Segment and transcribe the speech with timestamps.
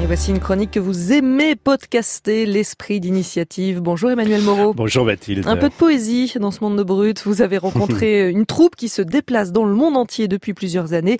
[0.00, 3.80] Et voici une chronique que vous aimez podcaster, l'esprit d'initiative.
[3.80, 4.72] Bonjour Emmanuel Moreau.
[4.72, 5.44] Bonjour Mathilde.
[5.48, 7.20] Un peu de poésie dans ce monde de brut.
[7.24, 11.18] Vous avez rencontré une troupe qui se déplace dans le monde entier depuis plusieurs années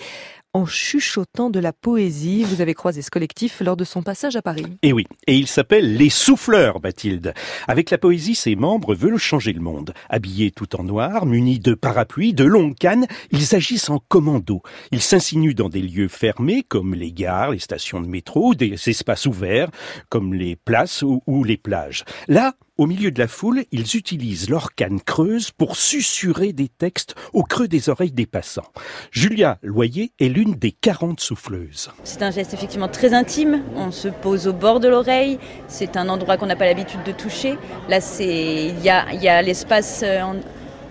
[0.55, 2.45] en chuchotant de la poésie.
[2.45, 4.67] Vous avez croisé ce collectif lors de son passage à Paris.
[4.83, 7.35] Et eh oui, et il s'appelle Les Souffleurs, Mathilde.
[7.67, 9.93] Avec la poésie, ses membres veulent changer le monde.
[10.09, 14.63] Habillés tout en noir, munis de parapluies, de longues cannes, ils agissent en commando.
[14.93, 19.27] Ils s'insinuent dans des lieux fermés, comme les gares, les stations de métro, des espaces
[19.27, 19.71] ouverts,
[20.09, 22.05] comme les places ou les plages.
[22.27, 27.17] Là, au milieu de la foule, ils utilisent leur canne creuse pour susurrer des textes
[27.33, 28.71] au creux des oreilles des passants.
[29.11, 31.91] Julia Loyer est l'une des 40 souffleuses.
[32.05, 33.63] C'est un geste effectivement très intime.
[33.75, 35.41] On se pose au bord de l'oreille.
[35.67, 37.59] C'est un endroit qu'on n'a pas l'habitude de toucher.
[37.89, 40.23] Là, c'est il y a, l'espace euh,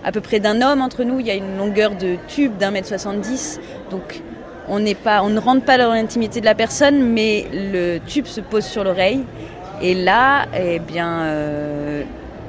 [0.04, 1.22] à peu près d'un homme entre nous.
[1.22, 3.62] Il y a une longueur de tube d'un mètre 70.
[3.92, 4.22] Donc
[4.68, 8.66] on, on ne rentre pas dans l'intimité de la personne, mais le tube se pose
[8.66, 9.24] sur l'oreille
[9.82, 12.04] et là, eh bien, euh,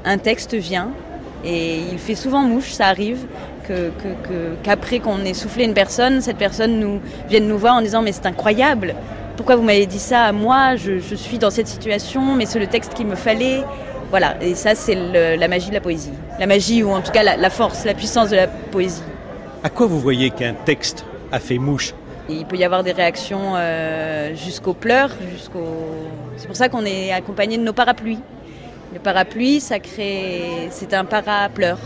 [0.05, 0.91] un texte vient
[1.45, 3.27] et il fait souvent mouche, ça arrive
[4.62, 8.12] qu'après qu'on ait soufflé une personne, cette personne nous vienne nous voir en disant mais
[8.12, 8.95] c'est incroyable,
[9.37, 12.67] pourquoi vous m'avez dit ça à moi, je, suis dans cette situation, mais c'est le
[12.67, 13.62] texte qu'il me fallait.
[14.11, 16.12] Voilà, et ça c'est la magie de la poésie.
[16.41, 19.03] La magie ou en tout cas la force, la puissance de la poésie.
[19.62, 21.93] À quoi vous voyez qu'un texte a fait mouche?
[22.29, 25.65] Il peut y avoir des réactions euh, jusqu'aux pleurs, jusqu'au.
[26.39, 28.20] C'est pour ça qu'on est accompagné de nos parapluies.
[28.94, 31.78] Le parapluie, ça crée, c'est un parapleur.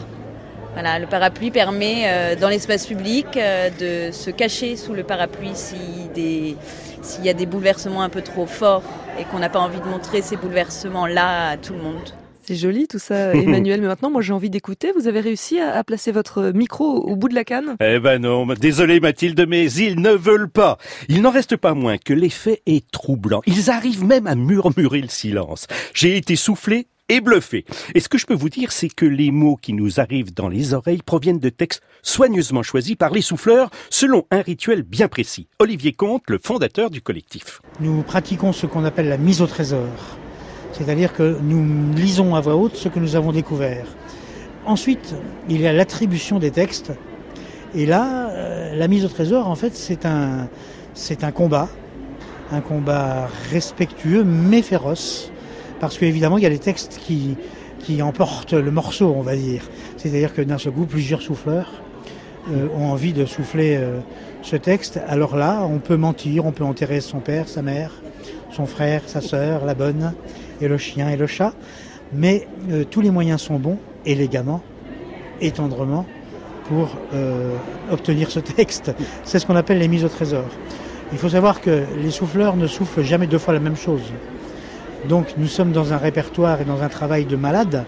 [0.75, 5.55] Voilà, le parapluie permet euh, dans l'espace public euh, de se cacher sous le parapluie
[5.55, 8.85] s'il y a des bouleversements un peu trop forts
[9.19, 12.22] et qu'on n'a pas envie de montrer ces bouleversements-là à tout le monde.
[12.53, 13.81] C'est joli tout ça, Emmanuel.
[13.81, 14.93] Mais maintenant, moi, j'ai envie d'écouter.
[14.95, 17.77] Vous avez réussi à, placer votre micro au bout de la canne?
[17.81, 18.45] Eh ben non.
[18.45, 20.77] Désolé, Mathilde, mais ils ne veulent pas.
[21.09, 23.41] Il n'en reste pas moins que l'effet est troublant.
[23.47, 25.67] Ils arrivent même à murmurer le silence.
[25.95, 27.65] J'ai été soufflé et bluffé.
[27.95, 30.51] Et ce que je peux vous dire, c'est que les mots qui nous arrivent dans
[30.51, 35.49] les oreilles proviennent de textes soigneusement choisis par les souffleurs selon un rituel bien précis.
[35.59, 37.63] Olivier Comte, le fondateur du collectif.
[37.81, 39.89] Nous pratiquons ce qu'on appelle la mise au trésor.
[40.73, 43.87] C'est-à-dire que nous lisons à voix haute ce que nous avons découvert.
[44.65, 45.15] Ensuite,
[45.49, 46.93] il y a l'attribution des textes.
[47.75, 51.69] Et là, euh, la mise au trésor, en fait, c'est un, combat.
[52.51, 55.31] Un combat respectueux, mais féroce.
[55.81, 57.37] Parce qu'évidemment, il y a des textes qui,
[57.81, 59.63] qui emportent le morceau, on va dire.
[59.97, 61.83] C'est-à-dire que d'un seul coup, plusieurs souffleurs
[62.51, 63.99] euh, ont envie de souffler euh,
[64.43, 65.01] ce texte.
[65.09, 67.91] Alors là, on peut mentir, on peut enterrer son père, sa mère,
[68.53, 70.13] son frère, sa sœur, la bonne
[70.63, 71.53] et le chien et le chat,
[72.13, 74.63] mais euh, tous les moyens sont bons, élégamment
[75.41, 76.07] et tendrement,
[76.69, 77.57] pour euh,
[77.91, 78.93] obtenir ce texte.
[79.25, 80.45] C'est ce qu'on appelle les mises au trésor.
[81.13, 84.03] Il faut savoir que les souffleurs ne soufflent jamais deux fois la même chose.
[85.09, 87.85] Donc nous sommes dans un répertoire et dans un travail de malade,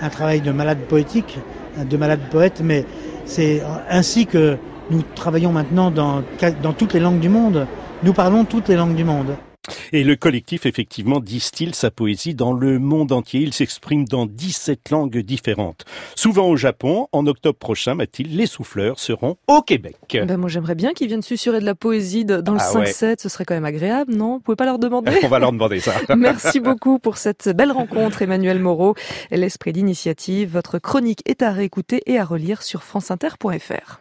[0.00, 1.38] un travail de malade poétique,
[1.78, 2.84] de malade poète, mais
[3.24, 4.58] c'est ainsi que
[4.90, 6.22] nous travaillons maintenant dans,
[6.62, 7.66] dans toutes les langues du monde.
[8.02, 9.34] Nous parlons toutes les langues du monde.
[9.92, 13.40] Et le collectif, effectivement, distille sa poésie dans le monde entier.
[13.40, 15.84] Il s'exprime dans 17 langues différentes.
[16.14, 19.96] Souvent au Japon, en octobre prochain, Mathilde, les souffleurs seront au Québec.
[20.12, 23.12] Ben moi, j'aimerais bien qu'ils viennent susurrer de la poésie dans le 5-7.
[23.12, 24.34] Ah Ce serait quand même agréable, non?
[24.34, 25.18] Vous pouvez pas leur demander?
[25.22, 25.94] On va leur demander ça.
[26.16, 28.94] Merci beaucoup pour cette belle rencontre, Emmanuel Moreau.
[29.30, 33.96] L'esprit d'initiative, votre chronique est à réécouter et à relire sur franceinter.fr.